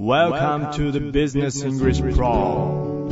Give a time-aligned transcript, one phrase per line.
[0.00, 3.08] Welcome to the Business English Pro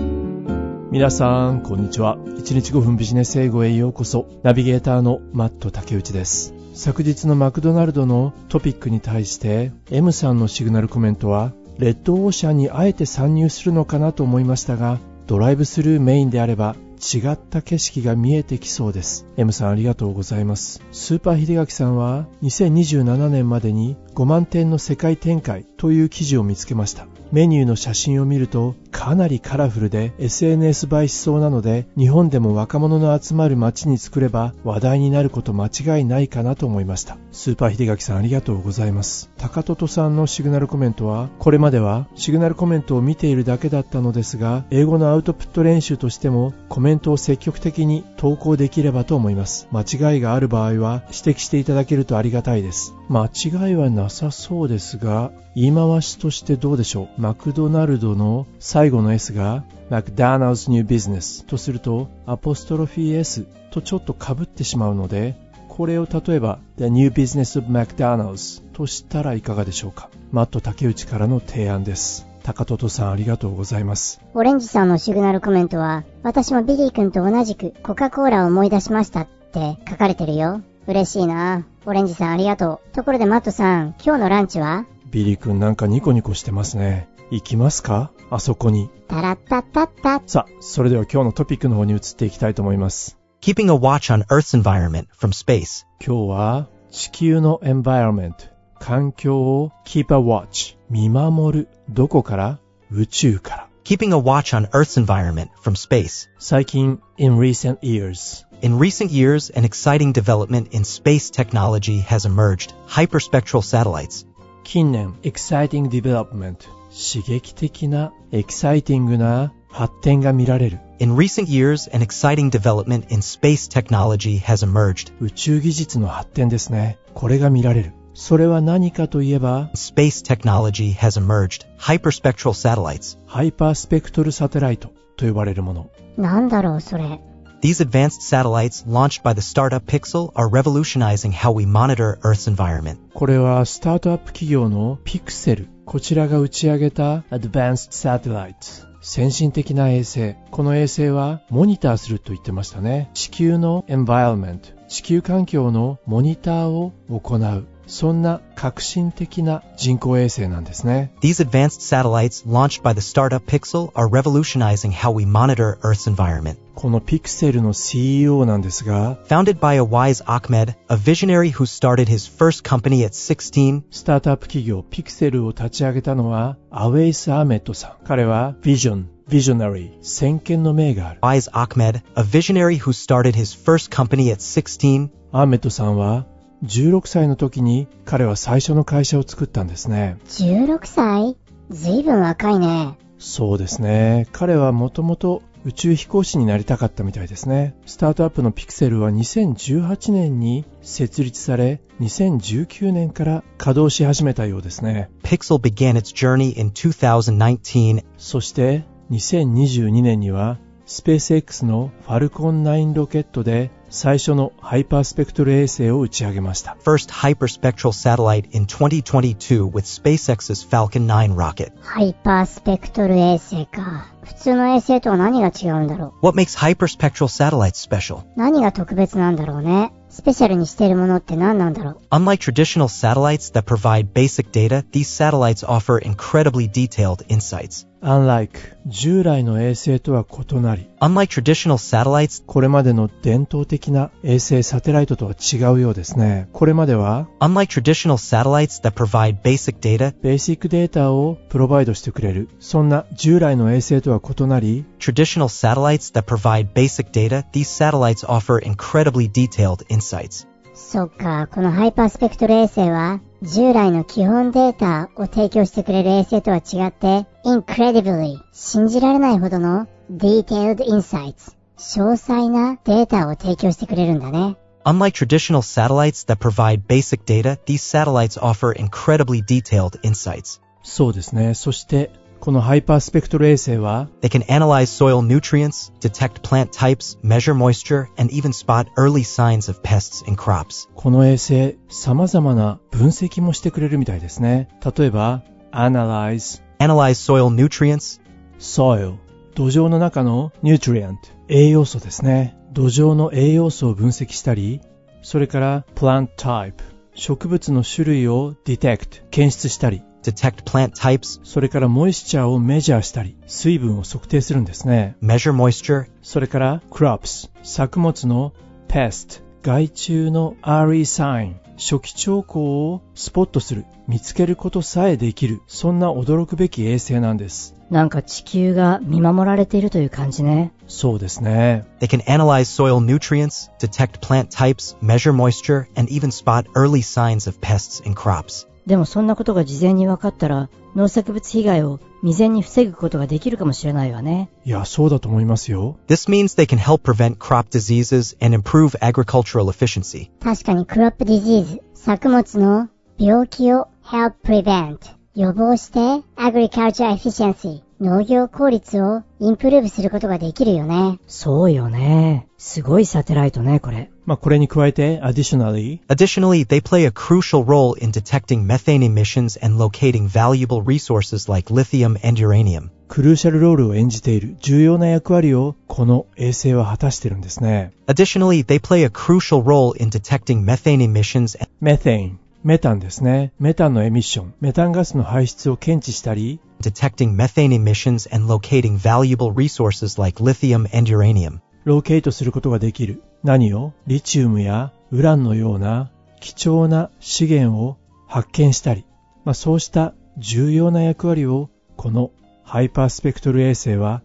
[0.92, 2.16] 皆さん、こんにちは。
[2.16, 4.28] 1日5分ビジネス英語へようこそ。
[4.44, 6.54] ナビゲーターのマット竹内です。
[6.74, 19.26] 昨日のマクドナルドのトピックに対して、M さんのシグナルコメントは、レッドオーシャンにあえて参入するのかなと思いましたが、ドライブスルーメインであれば、違った景色が見えてきそうです。
[19.36, 20.82] M さんありがとうございます。
[20.92, 27.06] スーパー秀垣さんは2027年までに5万点の世界展開という記事を見つけました。
[27.32, 37.18] メニューの写真を見るとかなりカラフルで SNS 映えしそうなので日本でも若者の集まる街に作れば話題になること間違いないかなと思いました。
[37.30, 39.30] スーパー秀垣さんありがとうございます。
[39.36, 49.68] 高トさんのシグナルコメントはこれまではシグナルコメントを見ているだけだったのですが英語のアウトプット練習としてもコメントを積極的に投稿できればと思います。
[49.72, 49.82] 間
[50.14, 52.94] 違いがある場合は指摘していただけるとありがたいです。
[53.10, 58.46] 間違いはなさそうですが言い回しとしてどうでしょうマクドナルドの
[58.86, 65.34] 最後の S が McDonald's New Business とするとアポストロフィー S とちょっと被ってしまうので
[65.66, 70.08] これを例えば The New Business of McDonald's としたらいかがでしょうか？
[70.30, 80.62] マット竹内からの提案です高トさんありがとうございますオレンジさんのシグナルコメントは、私もビリー君と同じくコカ・コーラを思い出しましたって書かれてるよ。
[80.86, 81.66] 嬉しいな。
[81.86, 82.94] オレンジさんありがとう。
[82.94, 84.86] ところでマットさん、今日のランチは？
[85.10, 90.21] ビリー君なんかニコニコしてますね行きますかあそこにタラッタッタッタ。
[90.25, 95.85] さあそれでは今日のトピックの方に移っていきたいと思います Keeping a watch on Earth's environment from space.
[96.05, 98.45] 今日は地球のエンバイロメント
[98.79, 102.59] 環境を keep a watch 見守るどこから
[102.91, 106.29] 宇宙から Keeping a watch on Earth's environment from space.
[106.37, 112.73] 最近 in recent years In recent years, an exciting development in space technology has emerged.
[112.87, 114.23] Hyperspectral satellites.
[114.63, 116.57] 近年 exciting development
[116.96, 125.12] 刺激的なエキサイティングな発展が見られる In recent years, an exciting development in space technology has emerged.
[125.20, 131.66] 宇宙技術の発展ですねこれが見られるそれは何かといえば Space technology has emerged.
[131.78, 133.18] Hyperspectral satellites.
[133.26, 134.88] ハイパースペクトルサテライト
[135.18, 137.20] と呼ばれるものなんだろう、それ。
[137.62, 142.98] These advanced satellites launched by the startup Pixel are revolutionizing how we monitor Earth's environment.
[143.14, 164.08] これはスタートアップ企業のピクセルこちらが打ち上げた Advanced Satellite 先進的な衛星この衛星はモニターすると言ってましたね地球の Environment 地球環境のモニターを行うそんな革新的な人工衛星なんですね These advanced satellites launched by the startup Pixel are
[164.08, 166.56] revolutionizing how we monitor Earth's environment.
[166.74, 173.04] このピクセルの CEO なんですが Founded by a wise Ahmed, a visionary who started his first company
[173.04, 186.26] at 16, スタートアップ企業ピクセルを立ち上げたのはアウェイス・アーメットさん彼はビジョンビジョナリー先見の明がある wise Ahmed, a visionary who started his first company at 16, アーメットさんは
[186.64, 190.18] 16歳の時に彼は最初の会社を作ったんですね。
[190.26, 191.36] 16歳
[191.70, 192.96] ずいぶん若いね。
[193.18, 194.26] そうですね。
[194.32, 197.74] 彼はもともと宇宙飛行士になりたかったみたいですね。
[197.86, 205.10] スタートアップのピクセルは2018年に設立され、2019年から稼働し始めたようですね。
[205.24, 208.04] Pixel began its journey in 2019.
[208.16, 216.77] そして2022年にはスペース X のファルコン9ロケットで最初のハイパースペクトル衛星を打ち上げました。
[216.81, 221.73] First hyperspectral satellite in 2022 with SpaceX's Falcon 9 rocket.
[221.81, 224.07] ハイパースペクトル衛星か。
[224.23, 228.19] 普通の衛星とは何が違うんだろ What makes hyperspectral satellites special?
[228.21, 228.23] う。
[228.37, 229.91] 何が特別なんだろうね。
[230.07, 231.97] スペシャルにしているものって何なんだろう。
[232.11, 237.85] Unlike traditional satellites that provide basic data, these satellites offer incredibly detailed insights.
[238.02, 238.50] Unlike
[238.86, 246.48] 従来の衛星とは異なり、Unlike traditional satellites, これまでの伝統的な衛星サテライトとは違うようですね。
[246.52, 252.48] これまでは unlike traditional satellites that provide basic data, ベーシックデータをプロバイドしてくれる。
[252.60, 260.46] そんな従来の衛星とは異なり、traditional satellites that provide basic data, these satellites offer incredibly detailed insights.
[260.76, 274.56] そっか、このハイパースペクトル衛星は、従来の基本データを提供してくれる衛星とは違って、incredibly 信じられないほどの detailed insights 詳細なデータを提供してくれるんだね。
[274.84, 280.60] Unlike traditional satellites that provide basic data, these satellites offer incredibly detailed insights.
[280.82, 281.54] そうですね。
[281.54, 282.10] そして、
[282.40, 289.70] このハイパースペクトル衛星は They can analyze soil nutrients, detect plant types, measure moisture, and even spot early signs
[289.70, 290.88] of pests in crops.
[290.94, 295.42] この衛星様々な分析もしてくれるみたいですね例えば
[295.72, 298.20] Analyze Analyze soil nutrients,
[298.58, 299.16] soil
[299.54, 301.16] 土壌の中の nutrient
[301.48, 304.82] 栄養素ですね土壌の栄養素を分析したり
[305.22, 306.74] それから plant type
[307.14, 318.52] 植物の種類を detect 検出したり detect plant types, それからモイスチャーをメジャーしたり水分を測定するんですね measure moisture, それから crops 作物の
[318.88, 330.72] pest 害虫の early sign 初期兆候をスポットする見つけることさえできるそんな驚くべき衛星なんですなんか地球が見守られているという感じね。
[330.88, 337.48] そうですね they can analyze soil nutrients, detect plant types, measure moisture, and even spot early signs
[337.48, 338.66] of pests in crops.
[338.86, 344.48] でもそんなことが事前に分かったら、農作物被害を未然に防ぐことができるかもしれないわね。
[344.64, 350.30] いやそうだと思いますよ This means they can help prevent crop diseases and improve agricultural efficiency.
[350.40, 352.88] 確かにクロップディジーズ、作物の
[353.18, 354.98] 病気を help prevent、
[355.36, 355.98] 予防して
[356.36, 361.18] agriculture efficiency、農業効率をインプルーブすることができるよね。
[361.26, 362.48] そうよね。
[362.56, 364.10] すごいサテライトね、これ。
[364.24, 371.52] まあこれに加えて additionally Additionally, they play a crucial role in detecting methane emissions and locating valuable resources
[371.52, 372.88] like lithium and uranium.
[373.08, 387.68] クルーシャルロールを演じている重要な役割をこの衛星は果たしてるんですね Additionally, they play a crucial role in detecting methane emissions and メタンメタンですねメタンのエミッションメタンガスの排出を検知したり detecting methane
[387.68, 391.60] emissions and locating valuable resources like lithium and uranium.
[391.84, 393.92] ローケイトすることができる何を？
[394.08, 396.10] リチウムやウランのような
[396.40, 399.06] 貴重な資源を発見したり、
[399.44, 402.32] まあ、そうした重要な役割をこの
[402.64, 404.22] ハイパースペクトル衛星は。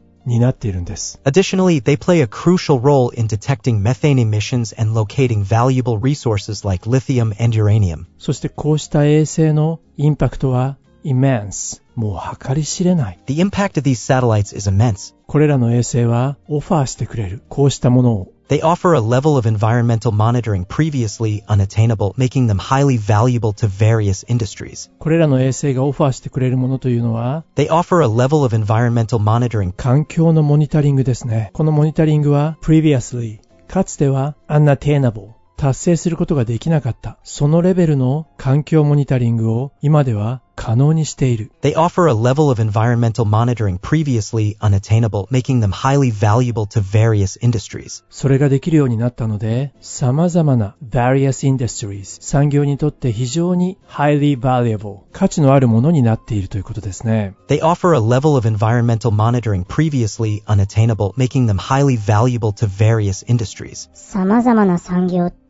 [1.24, 6.84] Additionally, they play a crucial role in detecting methane emissions and locating valuable resources like
[6.84, 8.06] lithium and uranium.
[8.18, 11.81] そしてこうした衛星のインパクトは immense。
[11.95, 13.19] もう計り知れない。
[13.25, 15.13] The impact of these satellites is immense.
[15.27, 17.41] これらの衛星はオファーしてくれる。
[17.49, 24.25] こうしたものを They offer a level of environmental monitoring previously unattainable, making them highly valuable to various
[24.27, 24.91] industries.
[24.99, 31.51] これらの衛星がオファーしてくれるものというのは They offer a level of environmental monitoring 環境のモニタリングですね。
[31.53, 33.39] このモニタリングは previously
[33.69, 37.19] かつては unattainable 達成することができなかった。
[37.23, 41.52] そのレベルの環境モニタリングを今では可能にしている。
[41.62, 47.38] They offer a level of environmental monitoring previously unattainable, making them highly valuable to various
[47.40, 48.04] industries.
[48.10, 57.34] それができるようになったので、様々な various industries 産業にとって非常に highly valuable 価値のあるものになっているということですね。
[57.48, 63.24] They offer a level of environmental monitoring previously unattainable, making them highly valuable to various
[63.26, 63.90] industries.
[63.94, 65.49] 様々な産業って、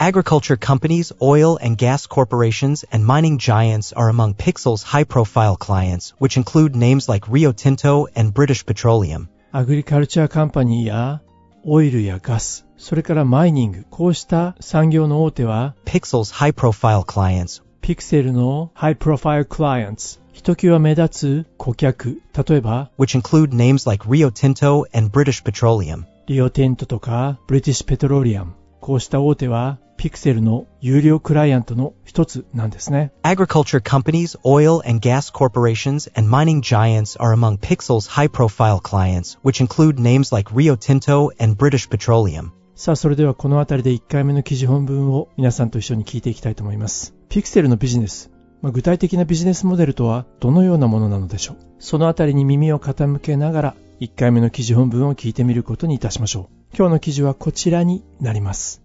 [0.00, 6.36] Agriculture companies, oil and gas corporations, and mining giants are among Pixel's high-profile clients, which
[6.36, 9.28] include names like Rio Tinto and British Petroleum.
[9.52, 11.22] アグリカルチャーカンパニーや
[11.64, 26.04] オイルやガス、それからマイニング、こうした産業の大手は Pixel's high-profile clients ピクセルのハイプロファイルクライアンツ、ひときわ目立つ顧客、例えば which include names like Rio Tinto and British Petroleum.
[26.26, 28.52] リオテントとかブリティッシュペトロリアム、
[28.83, 33.13] こうした大手はピクセルの有料クライアントの一つなんですね。
[33.23, 40.01] Agriculture companies, oil and gas corporations, and mining giants are among Pixel's high-profile clients, which include
[40.01, 42.51] names like Rio Tinto and British Petroleum.
[42.75, 47.15] さあ、それではこの辺りで1回目の記事本文を皆さんと一緒に聞いていきたいと思います。
[47.29, 48.31] ピクセルのビジネス。
[48.61, 56.62] まあ具体的なビジネスモデルとはどのようなものなのでしょうそのあたりに耳を傾けながら1回目の記事本文を聞いてみることにいたしましょう。
[56.74, 58.82] 今日の記事はこちらになります。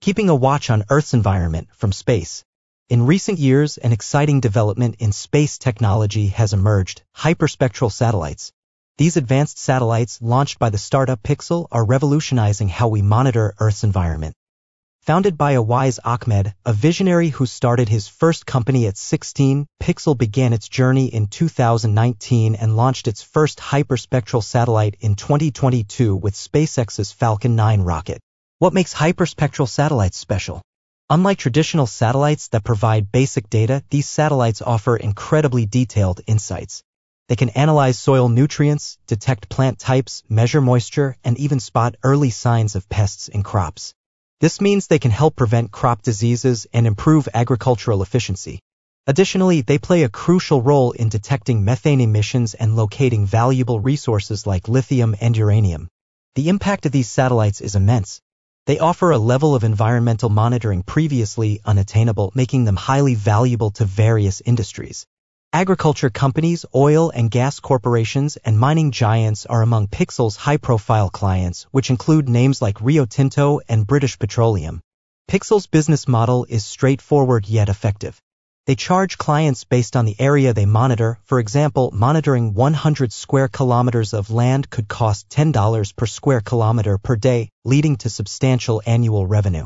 [0.00, 2.44] Keeping a watch on Earth's environment from space.
[2.88, 8.52] In recent years, an exciting development in space technology has emerged, hyperspectral satellites.
[8.98, 14.34] These advanced satellites launched by the startup Pixel are revolutionizing how we monitor Earth's environment.
[15.07, 20.17] Founded by a wise Ahmed, a visionary who started his first company at 16, Pixel
[20.17, 27.13] began its journey in 2019 and launched its first hyperspectral satellite in 2022 with SpaceX's
[27.13, 28.19] Falcon 9 rocket.
[28.59, 30.61] What makes hyperspectral satellites special?
[31.09, 36.83] Unlike traditional satellites that provide basic data, these satellites offer incredibly detailed insights.
[37.29, 42.75] They can analyze soil nutrients, detect plant types, measure moisture, and even spot early signs
[42.75, 43.93] of pests in crops.
[44.39, 48.59] This means they can help prevent crop diseases and improve agricultural efficiency.
[49.07, 54.67] Additionally, they play a crucial role in detecting methane emissions and locating valuable resources like
[54.67, 55.87] lithium and uranium.
[56.35, 58.21] The impact of these satellites is immense.
[58.67, 64.41] They offer a level of environmental monitoring previously unattainable, making them highly valuable to various
[64.41, 65.07] industries.
[65.57, 71.89] Agriculture companies, oil and gas corporations, and mining giants are among Pixel's high-profile clients, which
[71.89, 74.81] include names like Rio Tinto and British Petroleum.
[75.27, 78.21] Pixel's business model is straightforward yet effective.
[78.67, 81.17] They charge clients based on the area they monitor.
[81.23, 87.15] For example, monitoring 100 square kilometers of land could cost $10 per square kilometer per
[87.15, 89.65] day, leading to substantial annual revenue.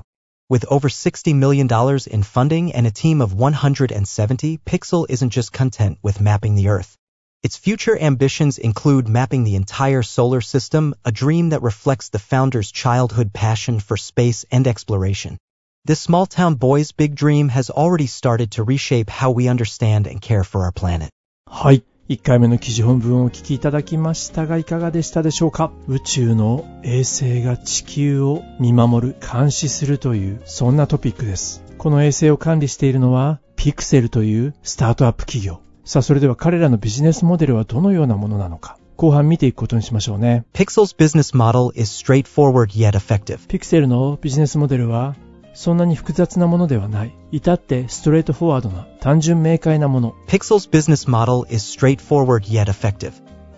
[0.51, 1.69] With over $60 million
[2.11, 6.97] in funding and a team of 170, Pixel isn't just content with mapping the Earth.
[7.41, 12.69] Its future ambitions include mapping the entire solar system, a dream that reflects the founder's
[12.69, 15.37] childhood passion for space and exploration.
[15.85, 20.21] This small town boy's big dream has already started to reshape how we understand and
[20.21, 21.11] care for our planet.
[21.45, 21.81] はい。
[22.11, 25.71] 1回目の記事本文をお聞きいただきましたがいかがでしたでしょうか？
[25.87, 31.63] 宇宙の衛星が地球を見守る、監視するという、そんなトピックです。
[31.77, 35.61] この衛星を管理しているのは、ピクセルというスタートアップ企業。
[35.85, 40.43] さあ、それでは彼らのビジネスモデルはどのようなものなのか、後半見ていくことにしましょうね。
[40.51, 43.47] Pixel's business model is straightforward yet effective.
[43.47, 45.15] ピクセルのビジネスモデルは、
[45.53, 47.13] そんなに複雑なものではない。
[47.31, 50.15] 至ってストレートフォワードな、単純明快なもの。
[50.27, 53.13] Pixel's business model is straightforward yet effective.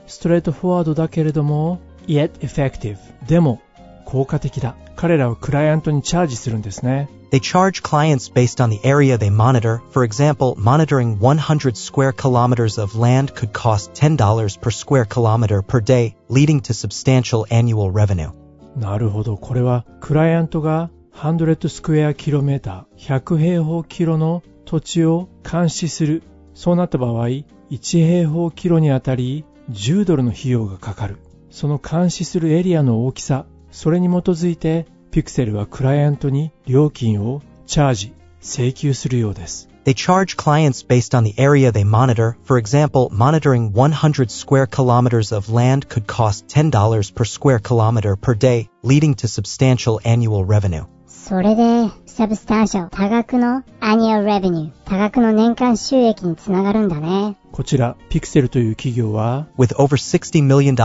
[0.07, 2.97] ストレートフォワードだけれども、yet effective。
[3.27, 3.61] でも、
[4.05, 4.75] 効果的だ。
[4.95, 7.09] 彼らはクライアントにチャージするんですね。
[7.31, 9.81] They charge clients based on the area they monitor.
[9.91, 15.81] For example, monitoring 100 square kilometers of land could cost $10 per square kilometer per
[15.81, 18.31] day, leading to substantial annual revenue.
[18.75, 19.37] なるほど。
[19.37, 26.23] これは、クライアントが100スクエアキロメーター、100平方キロの土地を監視する。
[26.53, 31.17] そうなった場合、1平方キロにあたり10ドルの費用がかかる。
[31.49, 39.69] その監視するエリアの大きさ、それに基づいて、ピクセルはクライアントに料金をチャージ、請求するようです。
[39.85, 42.35] They charge clients based on the area they monitor.
[42.43, 48.33] For example, monitoring 100 square kilometers of land could cost $10 per square kilometer per
[48.33, 50.85] day, leading to substantial annual revenue.
[51.25, 57.37] それで、 substantial、多額の annual revenue、多額の年間収益につながるんだね。
[57.53, 60.75] こちら、ピクセルという企業は、With over $60 million in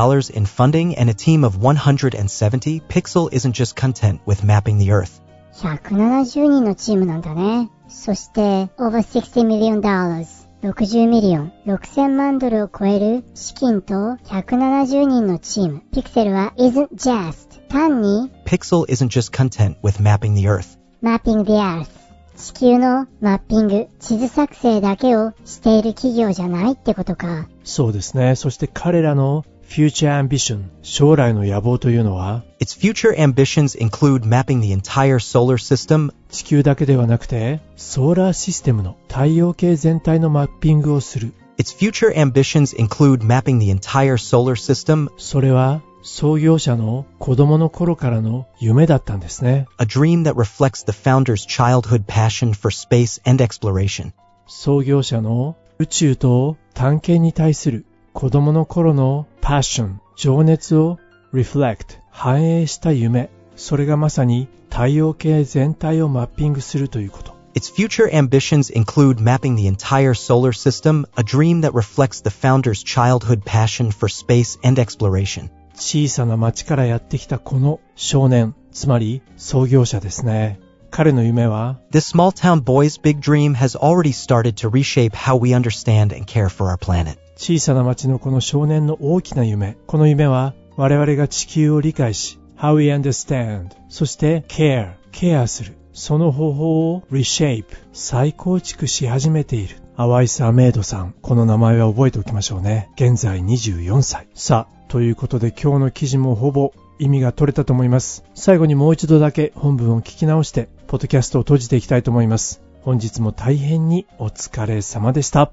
[0.47, 5.21] funding and a team of 170, Pixel isn't just content with mapping the Earth.
[5.55, 7.69] 170人のチームなんだね。
[7.89, 10.47] そして、over 60 million dollars。
[10.63, 15.83] 60 million、6000万ドルを超える資金と170人のチーム。
[15.93, 20.79] ピクセルは isn't just 単に Pixel isn't just content with mapping the Earth.
[21.03, 21.89] mapping the earth
[22.37, 27.49] 地球のマッピング、地図作成だけをしている企業じゃないってことか。
[27.65, 28.37] そうですね。
[28.37, 41.35] そして彼らの future ambition、将来の野望というのは、Its future ambitions include mapping the entire solar system, 地球だけではなくて、ソーラーシステムの太陽系全体のマッピングをする。
[41.59, 49.67] Its future ambitions include mapping the entire solar system, それは創業者の子供の頃からの夢だったんですね。
[49.79, 54.13] a dream that reflects the founder's childhood passion for space and exploration.
[54.47, 60.99] 創業者の宇宙と探検に対する子供の頃のパッション、情熱を
[61.33, 63.31] reflect、反映した夢。
[63.57, 67.37] それがまさに太陽系全体をマッピングするということ。
[67.55, 73.43] Its future ambitions include mapping the entire solar system, a dream that reflects the founder's childhood
[73.45, 75.51] passion for space and exploration.
[75.79, 80.61] 小さな町からやってきたこの少年、つまり創業者ですね。
[80.91, 86.25] 彼の夢は This small town boy's big dream has already started to reshape how we understand and
[86.25, 87.19] care for our planet.
[87.37, 89.77] 小さな町のこの少年の大きな夢。
[89.87, 95.77] この夢は我々が地球を理解し、how we understand、そして care、ケアする。
[95.93, 99.77] その方法を reshape、再構築し始めている。
[99.97, 101.15] アワイス・アメイドさん。
[101.23, 102.89] この名前は覚えておきましょうね。
[102.95, 104.29] 現在24歳。
[104.35, 108.25] さあ、ということで今日の記事もほぼ意味が取れたと思います。
[108.35, 112.63] 最後にもう一度だけ本文を聞き直して、ポッドキャストを閉じていきたいと思います。
[112.81, 115.53] 本日も大変にお疲れ様でした。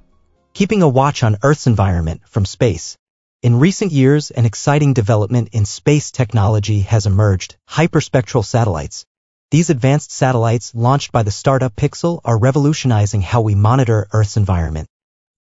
[0.54, 2.96] Keeping a watch on Earth's environment from space.
[3.44, 9.04] In recent years, an exciting development in space technology has emerged, hyperspectral satellites.
[9.52, 14.88] These advanced satellites, launched by the startup Pixel, are revolutionizing how we monitor Earth's environment.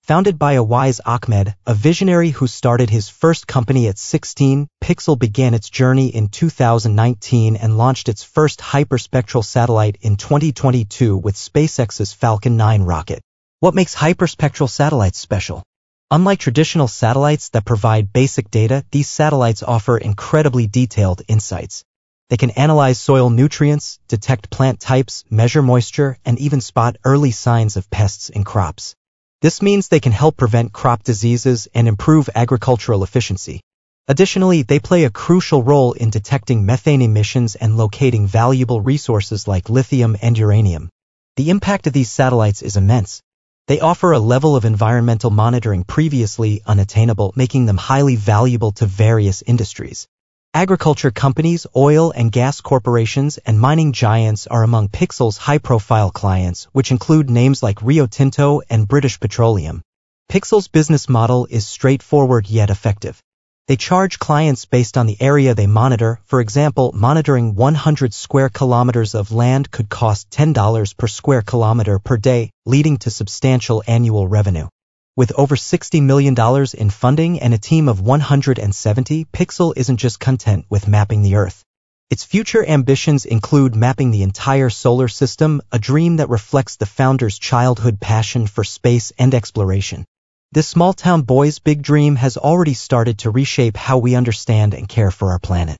[0.07, 5.17] Founded by a wise Ahmed, a visionary who started his first company at 16, Pixel
[5.17, 12.11] began its journey in 2019 and launched its first hyperspectral satellite in 2022 with SpaceX's
[12.11, 13.21] Falcon 9 rocket.
[13.61, 15.63] What makes hyperspectral satellites special?
[16.11, 21.85] Unlike traditional satellites that provide basic data, these satellites offer incredibly detailed insights.
[22.29, 27.77] They can analyze soil nutrients, detect plant types, measure moisture, and even spot early signs
[27.77, 28.95] of pests in crops.
[29.43, 33.59] This means they can help prevent crop diseases and improve agricultural efficiency.
[34.07, 39.69] Additionally, they play a crucial role in detecting methane emissions and locating valuable resources like
[39.69, 40.87] lithium and uranium.
[41.35, 43.21] The impact of these satellites is immense.
[43.67, 49.41] They offer a level of environmental monitoring previously unattainable, making them highly valuable to various
[49.41, 50.07] industries.
[50.55, 56.91] Agriculture companies, oil and gas corporations, and mining giants are among Pixel's high-profile clients, which
[56.91, 59.81] include names like Rio Tinto and British Petroleum.
[60.29, 63.19] Pixel's business model is straightforward yet effective.
[63.67, 66.19] They charge clients based on the area they monitor.
[66.25, 72.17] For example, monitoring 100 square kilometers of land could cost $10 per square kilometer per
[72.17, 74.67] day, leading to substantial annual revenue.
[75.15, 76.35] With over $60 million
[76.73, 81.63] in funding and a team of 170, Pixel isn't just content with mapping the Earth.
[82.09, 87.37] Its future ambitions include mapping the entire solar system, a dream that reflects the founder's
[87.37, 90.03] childhood passion for space and exploration.
[90.51, 94.89] This small town boy's big dream has already started to reshape how we understand and
[94.89, 95.77] care for our planet.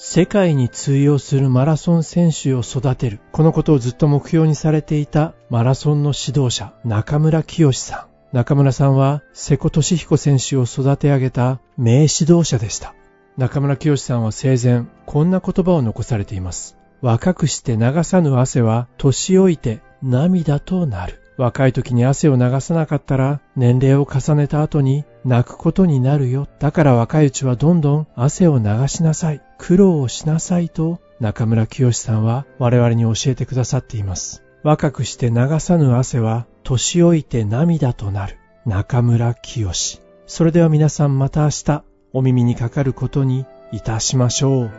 [0.00, 3.18] 世界に通用するマラソン選手を育てる。
[3.32, 8.36] このことをずっと目標にされていたマラソンの指導者、中村清さん。
[8.36, 12.94] 中村さんは瀬古利彦選手を育て上げた名指導者でした。
[13.36, 16.76] 中村清さんは生前、こんな言葉を残されています。
[17.00, 21.20] 若くして流さぬ汗は年老いて涙となる。
[21.38, 26.46] 若い時に汗を流さなかったら年齢を重ねた後に泣くことになるよ。
[26.60, 29.42] だから若いうちはどんどん汗を流しなさい。
[29.58, 34.42] 苦労をしなさいと中村清さんは我々に教えてくださっています。
[34.62, 40.00] 若くして流さぬ汗は年老いて涙となる中村清。
[40.26, 44.70] それでは皆さんまた明日お耳にかかることにいたしましょう。